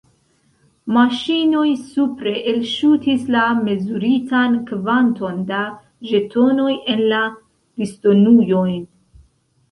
Maŝinoj 0.93 1.65
supre 1.89 2.31
elŝutis 2.51 3.27
la 3.35 3.43
mezuritan 3.67 4.55
kvanton 4.69 5.37
da 5.51 5.59
ĵetonoj 6.13 6.71
en 6.95 7.03
la 7.13 7.21
disdonujojn. 7.83 8.81